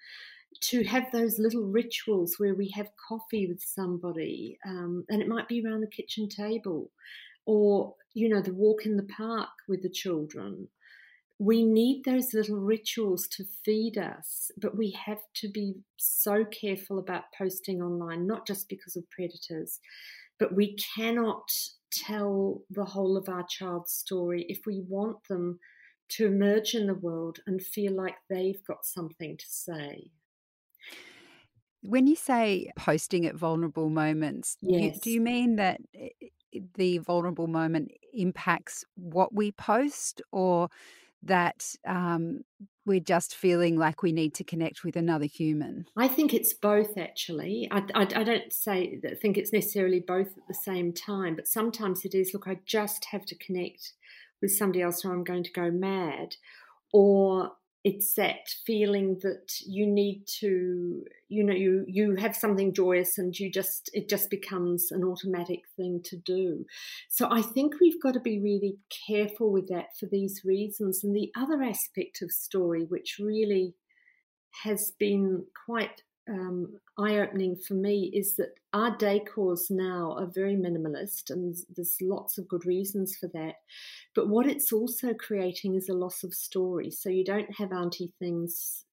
To 0.70 0.84
have 0.84 1.10
those 1.10 1.40
little 1.40 1.64
rituals 1.64 2.36
where 2.38 2.54
we 2.54 2.68
have 2.76 2.86
coffee 3.08 3.48
with 3.48 3.60
somebody, 3.60 4.58
um, 4.64 5.04
and 5.08 5.20
it 5.20 5.26
might 5.26 5.48
be 5.48 5.60
around 5.60 5.80
the 5.80 5.88
kitchen 5.88 6.28
table, 6.28 6.92
or 7.44 7.96
you 8.14 8.28
know, 8.28 8.42
the 8.42 8.54
walk 8.54 8.86
in 8.86 8.96
the 8.96 9.08
park 9.16 9.50
with 9.66 9.82
the 9.82 9.90
children 9.90 10.68
we 11.38 11.64
need 11.64 12.04
those 12.04 12.34
little 12.34 12.58
rituals 12.58 13.26
to 13.26 13.44
feed 13.64 13.98
us, 13.98 14.52
but 14.58 14.76
we 14.76 14.92
have 14.92 15.18
to 15.34 15.48
be 15.48 15.74
so 15.96 16.44
careful 16.44 17.00
about 17.00 17.24
posting 17.36 17.82
online, 17.82 18.28
not 18.28 18.46
just 18.46 18.68
because 18.68 18.94
of 18.94 19.10
predators, 19.10 19.80
but 20.38 20.54
we 20.54 20.76
cannot 20.94 21.50
tell 21.92 22.62
the 22.70 22.84
whole 22.84 23.16
of 23.16 23.28
our 23.28 23.44
child's 23.48 23.92
story 23.92 24.46
if 24.48 24.66
we 24.66 24.80
want 24.88 25.18
them 25.28 25.58
to 26.10 26.26
emerge 26.26 26.74
in 26.74 26.86
the 26.86 26.94
world 26.94 27.38
and 27.46 27.62
feel 27.62 27.94
like 27.94 28.16
they've 28.28 28.62
got 28.66 28.84
something 28.84 29.36
to 29.36 29.46
say. 29.48 30.10
When 31.82 32.06
you 32.06 32.16
say 32.16 32.70
posting 32.76 33.26
at 33.26 33.34
vulnerable 33.34 33.88
moments, 33.88 34.56
yes. 34.60 35.00
do 35.00 35.10
you 35.10 35.20
mean 35.20 35.56
that 35.56 35.80
eh, 35.94 36.08
eh, 36.22 36.60
the 36.74 36.98
vulnerable 36.98 37.46
moment 37.46 37.90
impacts 38.12 38.84
what 38.94 39.34
we 39.34 39.52
post 39.52 40.22
or 40.30 40.68
that 41.22 41.74
um, 41.86 42.40
we're 42.84 43.00
just 43.00 43.34
feeling 43.34 43.78
like 43.78 44.02
we 44.02 44.12
need 44.12 44.34
to 44.34 44.44
connect 44.44 44.84
with 44.84 44.96
another 44.96 45.26
human? 45.26 45.86
I 45.96 46.08
think 46.08 46.34
it's 46.34 46.52
both, 46.52 46.98
actually. 46.98 47.68
I, 47.70 47.84
I, 47.94 48.02
I 48.02 48.24
don't 48.24 48.52
say 48.52 48.98
that, 49.02 49.20
think 49.20 49.38
it's 49.38 49.52
necessarily 49.52 50.00
both 50.00 50.28
at 50.28 50.48
the 50.48 50.54
same 50.54 50.92
time, 50.92 51.36
but 51.36 51.46
sometimes 51.46 52.04
it 52.04 52.14
is 52.14 52.32
look, 52.32 52.48
I 52.48 52.58
just 52.66 53.06
have 53.06 53.24
to 53.26 53.38
connect 53.38 53.92
with 54.40 54.52
somebody 54.52 54.82
else 54.82 55.04
or 55.04 55.12
I'm 55.12 55.24
going 55.24 55.44
to 55.44 55.52
go 55.52 55.70
mad. 55.70 56.36
Or 56.92 57.52
it's 57.84 58.14
that 58.14 58.48
feeling 58.64 59.18
that 59.22 59.54
you 59.66 59.86
need 59.86 60.24
to 60.40 61.04
you 61.28 61.42
know 61.42 61.54
you 61.54 61.84
you 61.88 62.14
have 62.14 62.36
something 62.36 62.72
joyous 62.72 63.18
and 63.18 63.38
you 63.38 63.50
just 63.50 63.90
it 63.92 64.08
just 64.08 64.30
becomes 64.30 64.92
an 64.92 65.02
automatic 65.02 65.60
thing 65.76 66.00
to 66.04 66.16
do. 66.16 66.64
So 67.08 67.28
i 67.30 67.42
think 67.42 67.74
we've 67.80 68.00
got 68.02 68.14
to 68.14 68.20
be 68.20 68.38
really 68.38 68.78
careful 69.06 69.50
with 69.50 69.68
that 69.68 69.96
for 69.98 70.06
these 70.06 70.42
reasons. 70.44 71.02
And 71.02 71.14
the 71.14 71.32
other 71.36 71.62
aspect 71.62 72.22
of 72.22 72.30
story 72.30 72.84
which 72.88 73.16
really 73.18 73.74
has 74.64 74.92
been 74.98 75.46
quite 75.66 76.02
um, 76.28 76.78
eye 76.98 77.18
opening 77.18 77.56
for 77.56 77.74
me 77.74 78.10
is 78.14 78.36
that 78.36 78.54
our 78.72 78.96
decors 78.96 79.70
now 79.70 80.12
are 80.18 80.26
very 80.26 80.54
minimalist, 80.56 81.30
and 81.30 81.56
there's 81.74 81.96
lots 82.00 82.38
of 82.38 82.48
good 82.48 82.64
reasons 82.64 83.16
for 83.16 83.28
that. 83.28 83.56
But 84.14 84.28
what 84.28 84.46
it's 84.46 84.72
also 84.72 85.14
creating 85.14 85.74
is 85.74 85.88
a 85.88 85.94
loss 85.94 86.24
of 86.24 86.34
story. 86.34 86.90
So 86.90 87.08
you 87.08 87.24
don't 87.24 87.54
have 87.56 87.72
auntie 87.72 88.12
things 88.18 88.84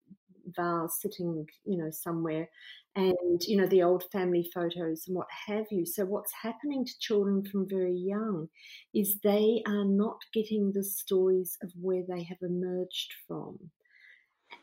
vase 0.55 0.99
sitting, 1.01 1.45
you 1.65 1.77
know, 1.77 1.91
somewhere, 1.91 2.49
and 2.95 3.41
you 3.43 3.57
know 3.57 3.67
the 3.67 3.83
old 3.83 4.03
family 4.11 4.49
photos 4.53 5.07
and 5.07 5.15
what 5.15 5.27
have 5.47 5.65
you. 5.71 5.85
So 5.85 6.05
what's 6.05 6.33
happening 6.33 6.85
to 6.85 6.99
children 6.99 7.45
from 7.45 7.69
very 7.69 7.95
young 7.95 8.49
is 8.93 9.19
they 9.23 9.61
are 9.67 9.85
not 9.85 10.19
getting 10.33 10.71
the 10.71 10.83
stories 10.83 11.57
of 11.61 11.71
where 11.79 12.03
they 12.07 12.23
have 12.23 12.39
emerged 12.41 13.13
from. 13.27 13.59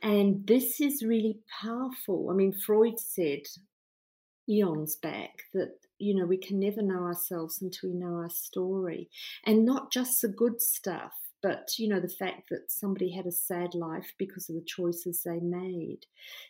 And 0.02 0.46
this 0.46 0.80
is 0.80 1.02
really 1.02 1.38
powerful. 1.62 2.28
I 2.30 2.34
mean, 2.34 2.52
Freud 2.52 2.98
said 2.98 3.42
eons 4.48 4.96
back 4.96 5.42
that, 5.54 5.72
you 5.98 6.14
know, 6.14 6.26
we 6.26 6.36
can 6.36 6.60
never 6.60 6.82
know 6.82 7.04
ourselves 7.04 7.60
until 7.62 7.90
we 7.90 7.96
know 7.96 8.16
our 8.16 8.30
story. 8.30 9.08
And 9.44 9.64
not 9.64 9.90
just 9.92 10.22
the 10.22 10.28
good 10.28 10.60
stuff, 10.60 11.12
but, 11.42 11.70
you 11.78 11.88
know, 11.88 12.00
the 12.00 12.08
fact 12.08 12.48
that 12.50 12.70
somebody 12.70 13.10
had 13.10 13.26
a 13.26 13.32
sad 13.32 13.74
life 13.74 14.12
because 14.18 14.48
of 14.48 14.56
the 14.56 14.64
choices 14.66 15.22
they 15.22 15.40
made. 15.40 16.00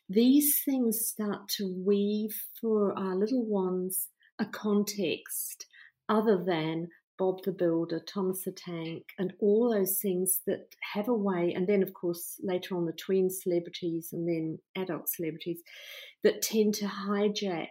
These 0.08 0.62
things 0.64 1.06
start 1.06 1.48
to 1.56 1.74
weave 1.84 2.34
for 2.60 2.96
our 2.98 3.14
little 3.14 3.44
ones 3.44 4.08
a 4.38 4.46
context 4.46 5.66
other 6.08 6.42
than 6.42 6.88
Bob 7.18 7.42
the 7.44 7.52
Builder, 7.52 8.00
Thomas 8.00 8.44
the 8.44 8.52
Tank, 8.52 9.04
and 9.18 9.32
all 9.40 9.70
those 9.70 9.98
things 10.00 10.40
that 10.46 10.74
have 10.94 11.08
a 11.08 11.14
way, 11.14 11.52
and 11.54 11.66
then, 11.66 11.82
of 11.82 11.94
course, 11.94 12.40
later 12.42 12.76
on, 12.76 12.86
the 12.86 12.92
tween 12.92 13.30
celebrities 13.30 14.10
and 14.12 14.28
then 14.28 14.58
adult 14.76 15.08
celebrities 15.08 15.60
that 16.22 16.42
tend 16.42 16.74
to 16.74 16.86
hijack 16.86 17.68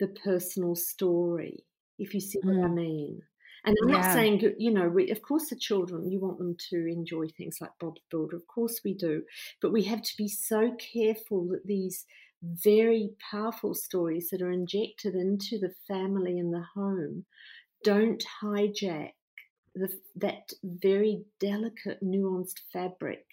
the 0.00 0.08
personal 0.08 0.74
story, 0.74 1.64
if 1.98 2.14
you 2.14 2.20
see 2.20 2.40
mm. 2.40 2.46
what 2.46 2.64
I 2.64 2.68
mm. 2.68 2.74
mean. 2.74 3.22
And 3.66 3.76
I'm 3.82 3.88
yeah. 3.88 4.00
not 4.00 4.12
saying, 4.12 4.54
you 4.58 4.70
know, 4.70 4.88
we, 4.88 5.10
of 5.10 5.22
course, 5.22 5.48
the 5.48 5.56
children, 5.56 6.10
you 6.10 6.20
want 6.20 6.38
them 6.38 6.54
to 6.70 6.76
enjoy 6.86 7.28
things 7.28 7.58
like 7.60 7.70
Bob 7.80 7.94
the 7.94 8.00
Builder. 8.10 8.36
Of 8.36 8.46
course, 8.46 8.80
we 8.84 8.92
do. 8.92 9.22
But 9.62 9.72
we 9.72 9.84
have 9.84 10.02
to 10.02 10.16
be 10.18 10.28
so 10.28 10.76
careful 10.92 11.48
that 11.48 11.66
these 11.66 12.04
very 12.42 13.10
powerful 13.30 13.74
stories 13.74 14.28
that 14.30 14.42
are 14.42 14.50
injected 14.50 15.14
into 15.14 15.58
the 15.58 15.72
family 15.88 16.38
and 16.38 16.52
the 16.52 16.64
home 16.74 17.24
don't 17.84 18.24
hijack 18.42 19.12
the, 19.74 19.88
that 20.16 20.50
very 20.64 21.24
delicate, 21.38 22.02
nuanced 22.02 22.60
fabric 22.72 23.24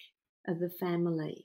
of 0.46 0.60
the 0.60 0.70
family. 0.70 1.44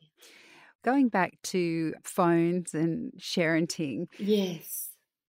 Going 0.84 1.10
back 1.10 1.34
to 1.44 1.94
phones 2.04 2.74
and 2.74 3.12
sharenting. 3.20 4.08
Yes. 4.20 4.90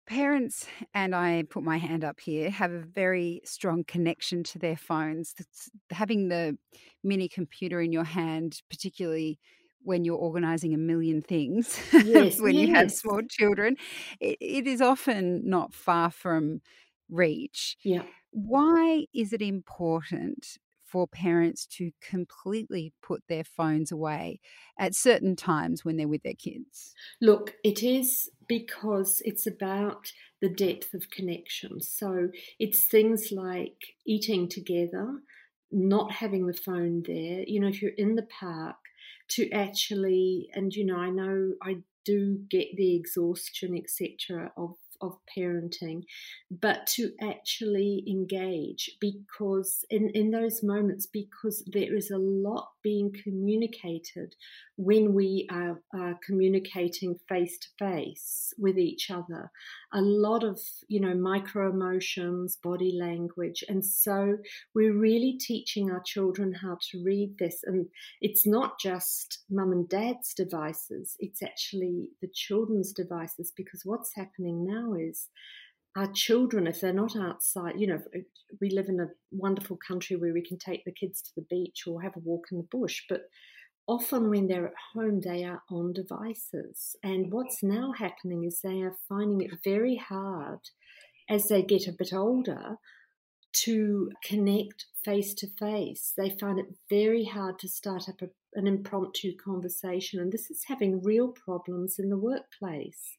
Parents, 0.07 0.67
and 0.93 1.15
I 1.15 1.43
put 1.49 1.63
my 1.63 1.77
hand 1.77 2.03
up 2.03 2.19
here, 2.19 2.49
have 2.49 2.71
a 2.71 2.81
very 2.81 3.41
strong 3.43 3.83
connection 3.83 4.43
to 4.45 4.59
their 4.59 4.77
phones. 4.77 5.33
It's 5.37 5.69
having 5.91 6.27
the 6.27 6.57
mini 7.03 7.27
computer 7.27 7.81
in 7.81 7.91
your 7.91 8.03
hand, 8.03 8.61
particularly 8.69 9.39
when 9.85 10.03
you're 10.03 10.17
organizing 10.17 10.73
a 10.73 10.77
million 10.77 11.21
things 11.21 11.79
yes, 11.93 12.41
when 12.41 12.55
yes. 12.55 12.67
you 12.67 12.73
have 12.73 12.91
small 12.91 13.21
children, 13.29 13.77
it, 14.19 14.37
it 14.41 14.67
is 14.67 14.81
often 14.81 15.47
not 15.47 15.73
far 15.73 16.11
from 16.11 16.59
reach. 17.09 17.77
Yeah. 17.83 18.03
Why 18.31 19.05
is 19.13 19.33
it 19.33 19.41
important 19.41 20.57
for 20.85 21.07
parents 21.07 21.65
to 21.65 21.91
completely 22.01 22.93
put 23.01 23.23
their 23.27 23.43
phones 23.43 23.91
away 23.91 24.39
at 24.77 24.95
certain 24.95 25.35
times 25.35 25.83
when 25.83 25.97
they're 25.97 26.07
with 26.07 26.23
their 26.23 26.33
kids? 26.33 26.93
Look, 27.21 27.55
it 27.63 27.83
is 27.83 28.29
because 28.47 29.21
it's 29.25 29.47
about 29.47 30.11
the 30.41 30.49
depth 30.49 30.93
of 30.93 31.09
connection. 31.09 31.81
So 31.81 32.29
it's 32.59 32.85
things 32.85 33.31
like 33.31 33.95
eating 34.05 34.47
together, 34.47 35.21
not 35.71 36.11
having 36.13 36.47
the 36.47 36.53
phone 36.53 37.03
there. 37.05 37.43
You 37.47 37.61
know, 37.61 37.67
if 37.67 37.81
you're 37.81 37.91
in 37.97 38.15
the 38.15 38.27
park, 38.39 38.75
to 39.27 39.49
actually, 39.51 40.49
and 40.53 40.73
you 40.73 40.85
know, 40.85 40.97
I 40.97 41.09
know 41.09 41.53
I 41.61 41.77
do 42.03 42.39
get 42.49 42.67
the 42.75 42.95
exhaustion, 42.95 43.75
etc., 43.75 44.51
of 44.55 44.75
of 45.01 45.17
parenting, 45.37 46.03
but 46.49 46.87
to 46.87 47.11
actually 47.21 48.03
engage 48.07 48.91
because 48.99 49.85
in, 49.89 50.09
in 50.09 50.31
those 50.31 50.63
moments, 50.63 51.05
because 51.05 51.63
there 51.71 51.95
is 51.95 52.11
a 52.11 52.17
lot 52.17 52.69
being 52.83 53.13
communicated 53.23 54.35
when 54.77 55.13
we 55.13 55.47
are, 55.51 55.81
are 55.93 56.19
communicating 56.25 57.17
face 57.27 57.57
to 57.57 57.67
face 57.79 58.53
with 58.57 58.77
each 58.77 59.09
other. 59.09 59.51
A 59.97 60.01
lot 60.01 60.43
of, 60.43 60.59
you 60.89 60.99
know, 60.99 61.15
micro 61.15 61.69
emotions, 61.69 62.57
body 62.61 62.97
language. 62.99 63.63
And 63.69 63.83
so 63.83 64.37
we're 64.73 64.93
really 64.93 65.37
teaching 65.39 65.89
our 65.89 66.01
children 66.05 66.53
how 66.53 66.77
to 66.91 67.03
read 67.03 67.37
this. 67.39 67.61
And 67.63 67.87
it's 68.19 68.45
not 68.45 68.77
just 68.77 69.45
mum 69.49 69.71
and 69.71 69.87
dad's 69.87 70.33
devices, 70.33 71.15
it's 71.19 71.41
actually 71.41 72.09
the 72.21 72.29
children's 72.33 72.91
devices 72.91 73.53
because 73.55 73.83
what's 73.85 74.13
happening 74.13 74.65
now 74.67 74.93
is 74.93 75.29
our 75.95 76.11
children, 76.13 76.67
if 76.67 76.81
they're 76.81 76.91
not 76.91 77.15
outside, 77.15 77.79
you 77.79 77.87
know, 77.87 78.01
we 78.59 78.69
live 78.69 78.89
in 78.89 78.99
a 78.99 79.07
wonderful 79.31 79.77
country 79.87 80.17
where 80.17 80.33
we 80.33 80.45
can 80.45 80.57
take 80.57 80.83
the 80.83 80.91
kids 80.91 81.21
to 81.21 81.31
the 81.37 81.45
beach 81.49 81.83
or 81.87 82.01
have 82.01 82.15
a 82.17 82.19
walk 82.19 82.47
in 82.51 82.57
the 82.57 82.67
bush, 82.69 83.03
but 83.07 83.21
often 83.87 84.29
when 84.29 84.47
they're 84.47 84.67
at 84.67 84.73
home, 84.93 85.21
they 85.21 85.43
are 85.43 85.63
on 85.69 85.93
devices. 85.93 86.95
And 87.03 87.31
what's 87.31 87.63
now 87.63 87.93
happening 87.93 88.43
is 88.43 88.61
they 88.61 88.81
are 88.81 88.97
finding 89.07 89.41
it 89.41 89.59
very 89.63 89.95
hard 89.95 90.59
as 91.29 91.47
they 91.47 91.61
get 91.61 91.87
a 91.87 91.95
bit 91.97 92.13
older 92.13 92.77
to 93.63 94.11
connect 94.23 94.85
face 95.03 95.33
to 95.35 95.47
face. 95.47 96.13
They 96.17 96.29
find 96.29 96.59
it 96.59 96.75
very 96.89 97.25
hard 97.25 97.59
to 97.59 97.69
start 97.69 98.09
up 98.09 98.21
a, 98.21 98.27
an 98.53 98.67
impromptu 98.67 99.33
conversation, 99.37 100.19
and 100.19 100.31
this 100.31 100.51
is 100.51 100.65
having 100.67 101.01
real 101.01 101.29
problems 101.29 101.97
in 101.97 102.09
the 102.09 102.17
workplace. 102.17 103.17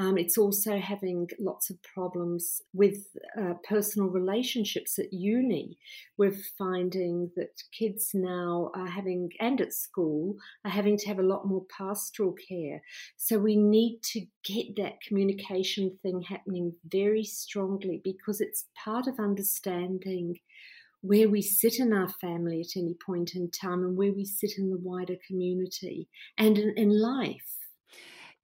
Um, 0.00 0.16
it's 0.16 0.38
also 0.38 0.78
having 0.78 1.28
lots 1.40 1.70
of 1.70 1.82
problems 1.82 2.62
with 2.72 2.98
uh, 3.36 3.54
personal 3.68 4.08
relationships 4.08 4.96
at 4.98 5.12
uni. 5.12 5.76
We're 6.16 6.36
finding 6.56 7.32
that 7.34 7.62
kids 7.76 8.10
now 8.14 8.70
are 8.74 8.86
having, 8.86 9.30
and 9.40 9.60
at 9.60 9.72
school, 9.72 10.36
are 10.64 10.70
having 10.70 10.96
to 10.98 11.08
have 11.08 11.18
a 11.18 11.24
lot 11.24 11.48
more 11.48 11.64
pastoral 11.76 12.34
care. 12.48 12.80
So 13.16 13.38
we 13.38 13.56
need 13.56 14.00
to 14.12 14.24
get 14.44 14.76
that 14.76 15.00
communication 15.06 15.98
thing 16.00 16.22
happening 16.22 16.74
very 16.86 17.24
strongly 17.24 18.00
because 18.04 18.40
it's 18.40 18.66
part 18.84 19.08
of 19.08 19.18
understanding 19.18 20.36
where 21.00 21.28
we 21.28 21.42
sit 21.42 21.78
in 21.78 21.92
our 21.92 22.08
family 22.08 22.60
at 22.60 22.78
any 22.80 22.94
point 23.04 23.34
in 23.34 23.50
time 23.50 23.82
and 23.84 23.96
where 23.96 24.12
we 24.12 24.24
sit 24.24 24.52
in 24.58 24.70
the 24.70 24.78
wider 24.78 25.16
community 25.26 26.08
and 26.36 26.56
in, 26.58 26.74
in 26.76 26.90
life. 27.00 27.57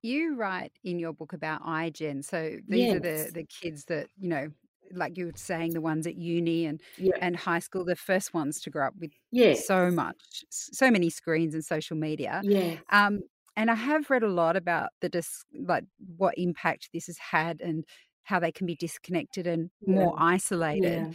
You 0.05 0.37
write 0.37 0.73
in 0.85 0.99
your 0.99 1.15
book 1.15 1.33
about 1.33 1.63
iGen. 1.63 2.23
So 2.23 2.57
these 2.69 2.81
yes. 2.81 2.97
are 2.97 3.01
the, 3.01 3.31
the 3.33 3.45
kids 3.45 3.87
that, 3.87 4.09
you 4.19 4.29
know, 4.29 4.49
like 4.93 5.17
you 5.17 5.27
were 5.27 5.33
saying, 5.35 5.73
the 5.73 5.81
ones 5.81 6.07
at 6.07 6.15
uni 6.15 6.67
and 6.67 6.79
yeah. 6.99 7.17
and 7.23 7.35
high 7.35 7.59
school, 7.59 7.87
the 7.87 7.97
first 7.97 8.35
ones 8.35 8.61
to 8.61 8.71
grow 8.71 8.89
up 8.89 8.95
with 9.01 9.13
yes. 9.33 9.67
so 9.67 9.91
much, 9.91 10.45
so 10.51 10.91
many 10.91 11.09
screens 11.09 11.55
and 11.55 11.65
social 11.65 11.97
media. 11.97 12.43
Yeah. 12.45 12.77
Um, 12.91 13.21
and 13.57 13.71
I 13.71 13.75
have 13.75 14.11
read 14.11 14.23
a 14.23 14.29
lot 14.29 14.57
about 14.57 14.91
the 15.01 15.09
dis- 15.09 15.47
like 15.67 15.85
what 16.19 16.35
impact 16.37 16.91
this 16.93 17.07
has 17.07 17.17
had 17.17 17.63
and 17.63 17.85
how 18.25 18.41
they 18.41 18.53
can 18.53 18.67
be 18.67 18.77
disconnected 18.77 19.47
and 19.47 19.71
yeah. 19.87 19.95
more 19.95 20.15
isolated. 20.19 21.07
Yeah. 21.07 21.13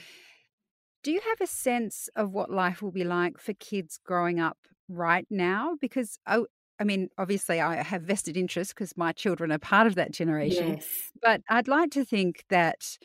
Do 1.04 1.12
you 1.12 1.22
have 1.30 1.42
a 1.42 1.48
sense 1.48 2.10
of 2.16 2.32
what 2.32 2.50
life 2.50 2.82
will 2.82 2.92
be 2.92 3.04
like 3.04 3.38
for 3.38 3.54
kids 3.54 4.00
growing 4.04 4.40
up 4.40 4.58
right 4.88 5.28
now? 5.30 5.76
Because 5.80 6.18
oh, 6.28 6.48
I 6.80 6.86
mean, 6.86 7.10
obviously, 7.18 7.60
I 7.60 7.84
have 7.84 8.04
vested 8.04 8.38
interest 8.38 8.74
because 8.74 8.96
my 8.96 9.12
children 9.12 9.52
are 9.52 9.60
part 9.60 9.86
of 9.86 9.96
that 9.96 10.12
generation. 10.12 10.76
Yes. 10.76 10.88
But 11.22 11.42
I'd 11.50 11.68
like 11.68 11.92
to 11.92 12.06
think 12.06 12.46
that 12.50 12.98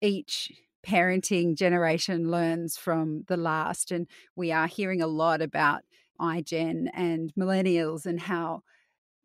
each 0.00 0.50
parenting 0.84 1.56
generation 1.56 2.30
learns 2.30 2.76
from 2.76 3.24
the 3.28 3.36
last. 3.36 3.92
And 3.92 4.08
we 4.34 4.50
are 4.50 4.66
hearing 4.66 5.00
a 5.00 5.06
lot 5.06 5.40
about 5.40 5.82
iGen 6.20 6.88
and 6.92 7.32
millennials 7.38 8.06
and 8.06 8.20
how 8.20 8.62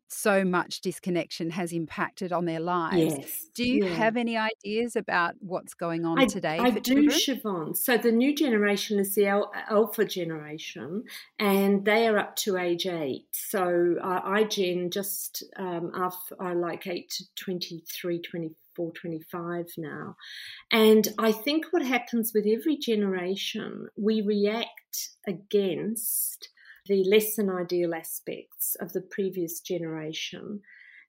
so 0.08 0.44
much 0.44 0.80
disconnection 0.80 1.50
has 1.50 1.72
impacted 1.72 2.32
on 2.32 2.46
their 2.46 2.60
lives. 2.60 3.16
Yes. 3.18 3.46
Do 3.54 3.64
you 3.64 3.84
yeah. 3.84 3.94
have 3.94 4.16
any 4.16 4.36
ideas 4.36 4.96
about 4.96 5.34
what's 5.40 5.74
going 5.74 6.04
on 6.04 6.18
I, 6.18 6.26
today? 6.26 6.58
I 6.58 6.70
do, 6.70 7.08
Siobhan. 7.08 7.76
So 7.76 7.98
the 7.98 8.10
new 8.10 8.34
generation 8.34 8.98
is 8.98 9.14
the 9.14 9.28
alpha 9.68 10.04
generation, 10.04 11.04
and 11.38 11.84
they 11.84 12.08
are 12.08 12.18
up 12.18 12.36
to 12.36 12.56
age 12.56 12.86
eight. 12.86 13.26
So 13.32 13.96
uh, 14.02 14.22
iGen 14.22 14.90
just 14.90 15.44
um, 15.56 15.92
are 16.38 16.54
like 16.54 16.86
eight 16.86 17.10
to 17.10 17.24
23, 17.36 18.20
24, 18.22 18.92
25 18.92 19.66
now. 19.76 20.16
And 20.70 21.06
I 21.18 21.32
think 21.32 21.66
what 21.70 21.82
happens 21.82 22.32
with 22.34 22.46
every 22.46 22.76
generation, 22.76 23.88
we 23.96 24.22
react 24.22 25.10
against 25.26 26.48
the 26.88 27.04
less 27.04 27.36
than 27.36 27.50
ideal 27.50 27.94
aspects 27.94 28.76
of 28.80 28.92
the 28.92 29.00
previous 29.00 29.60
generation. 29.60 30.60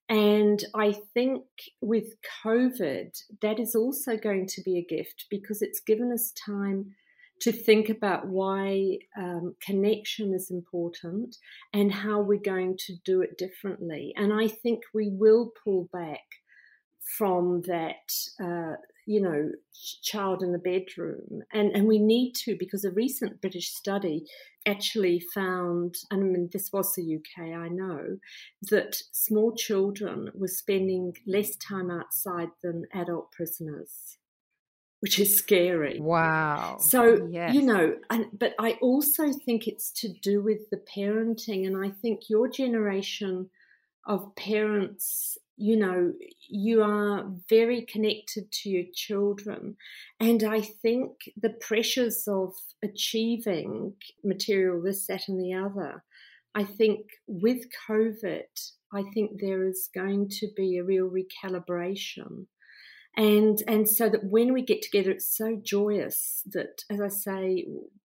And 0.09 0.63
I 0.73 0.95
think 1.13 1.43
with 1.81 2.15
COVID, 2.43 3.15
that 3.41 3.59
is 3.59 3.75
also 3.75 4.17
going 4.17 4.47
to 4.47 4.61
be 4.63 4.77
a 4.77 4.95
gift 4.95 5.25
because 5.29 5.61
it's 5.61 5.79
given 5.79 6.11
us 6.11 6.33
time 6.45 6.95
to 7.41 7.51
think 7.51 7.89
about 7.89 8.27
why 8.27 8.97
um, 9.17 9.55
connection 9.61 10.33
is 10.33 10.51
important 10.51 11.37
and 11.73 11.91
how 11.91 12.19
we're 12.19 12.39
going 12.39 12.75
to 12.77 12.95
do 13.05 13.21
it 13.21 13.37
differently. 13.37 14.13
And 14.17 14.33
I 14.33 14.47
think 14.47 14.81
we 14.93 15.09
will 15.09 15.51
pull 15.63 15.87
back 15.93 16.25
from 17.17 17.61
that 17.67 18.11
uh, 18.43 18.75
you 19.09 19.19
know, 19.19 19.49
child 20.03 20.43
in 20.43 20.51
the 20.51 20.59
bedroom. 20.59 21.41
And, 21.51 21.75
and 21.75 21.87
we 21.87 21.97
need 21.97 22.33
to, 22.43 22.55
because 22.59 22.85
a 22.85 22.91
recent 22.91 23.41
British 23.41 23.73
study 23.73 24.25
actually 24.67 25.19
found, 25.33 25.95
and 26.11 26.21
I 26.21 26.25
mean, 26.25 26.49
this 26.53 26.69
was 26.71 26.93
the 26.93 27.15
UK, 27.15 27.47
I 27.57 27.69
know, 27.69 28.19
that 28.69 28.97
small 29.11 29.55
children 29.55 30.29
were 30.35 30.47
spending 30.47 31.13
less 31.25 31.55
time 31.55 31.89
outside 31.89 32.49
than 32.61 32.85
adult 32.93 33.31
prisoners. 33.31 34.19
Which 34.99 35.19
is 35.19 35.39
scary. 35.39 35.97
Wow. 35.99 36.77
So, 36.79 37.29
yes. 37.31 37.55
you 37.55 37.63
know, 37.63 37.95
and, 38.11 38.27
but 38.31 38.53
I 38.59 38.73
also 38.79 39.31
think 39.43 39.65
it's 39.65 39.89
to 40.01 40.09
do 40.21 40.43
with 40.43 40.69
the 40.69 40.83
parenting. 40.95 41.65
And 41.65 41.83
I 41.83 41.89
think 41.89 42.29
your 42.29 42.47
generation 42.47 43.49
of 44.05 44.35
parents 44.35 45.39
you 45.59 45.75
know, 45.75 46.13
you 46.47 46.81
are 46.81 47.29
very 47.49 47.81
connected 47.81 48.49
to 48.49 48.69
your 48.69 48.85
children. 48.93 49.75
And 50.17 50.41
I 50.41 50.61
think 50.61 51.11
the 51.39 51.49
pressures 51.49 52.23
of 52.29 52.53
achieving 52.81 53.93
material, 54.23 54.81
this, 54.81 55.05
that, 55.07 55.27
and 55.27 55.37
the 55.37 55.53
other, 55.53 56.03
I 56.55 56.63
think 56.63 57.01
with 57.27 57.65
COVID, 57.89 58.45
I 58.93 59.03
think 59.13 59.41
there 59.41 59.67
is 59.67 59.89
going 59.93 60.29
to 60.39 60.47
be 60.55 60.77
a 60.77 60.83
real 60.83 61.09
recalibration. 61.09 62.45
And, 63.17 63.61
and 63.67 63.87
so 63.87 64.07
that 64.07 64.23
when 64.23 64.53
we 64.53 64.61
get 64.61 64.81
together, 64.81 65.11
it's 65.11 65.35
so 65.35 65.59
joyous 65.61 66.41
that, 66.53 66.83
as 66.89 67.01
I 67.01 67.09
say, 67.09 67.65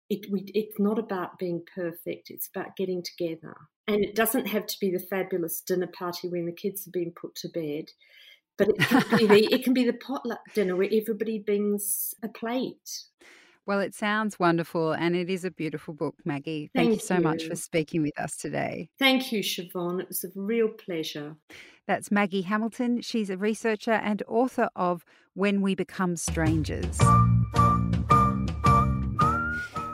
it, 0.09 0.33
we, 0.33 0.45
it's 0.55 0.81
not 0.81 0.99
about 0.99 1.39
being 1.39 1.63
perfect, 1.75 2.31
it's 2.31 2.49
about 2.55 2.75
getting 2.75 3.03
together. 3.03 3.55
And 3.87 4.03
it 4.03 4.15
doesn't 4.15 4.47
have 4.47 4.67
to 4.67 4.81
be 4.81 4.91
the 4.91 4.99
fabulous 4.99 5.61
dinner 5.61 5.87
party 5.87 6.29
when 6.29 6.47
the 6.47 6.53
kids 6.53 6.85
have 6.85 6.93
been 6.93 7.13
put 7.13 7.35
to 7.37 7.49
bed, 7.49 7.91
but 8.57 8.69
it 8.69 8.79
can 8.79 9.19
be 9.19 9.27
the, 9.27 9.55
it 9.55 9.65
can 9.65 9.75
be 9.75 9.85
the 9.85 9.93
potluck 9.93 10.41
dinner 10.55 10.75
where 10.75 10.89
everybody 10.91 11.39
brings 11.39 12.15
a 12.23 12.29
plate. 12.29 13.05
Well, 13.67 13.81
it 13.81 13.95
sounds 13.95 14.39
wonderful 14.39 14.93
and 14.93 15.17
it 15.17 15.31
is 15.31 15.45
a 15.45 15.51
beautiful 15.51 15.95
book, 15.95 16.17
Maggie. 16.25 16.71
Thank, 16.75 16.89
Thank 16.89 17.01
you 17.01 17.07
so 17.07 17.15
you. 17.17 17.21
much 17.21 17.45
for 17.45 17.57
speaking 17.57 18.03
with 18.03 18.19
us 18.19 18.37
today. 18.37 18.91
Thank 18.99 19.33
you, 19.33 19.43
Siobhan. 19.43 20.01
It 20.01 20.09
was 20.09 20.25
a 20.25 20.29
real 20.35 20.69
pleasure. 20.69 21.37
That's 21.87 22.11
Maggie 22.11 22.43
Hamilton. 22.43 23.01
She's 23.01 23.31
a 23.31 23.37
researcher 23.37 23.93
and 23.93 24.23
author 24.29 24.69
of 24.77 25.05
When 25.35 25.63
We 25.63 25.75
Become 25.75 26.17
Strangers. 26.17 26.99